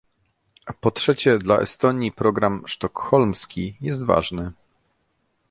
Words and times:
Po 0.81 0.91
trzecie, 0.91 1.37
dla 1.39 1.59
Estonii 1.59 2.11
program 2.11 2.63
sztokholmski 2.67 3.77
jest 3.81 4.05
ważny 4.05 4.51